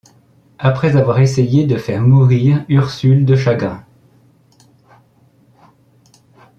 [0.57, 3.85] Après avoir essayé de faire mourir Ursule de chagrin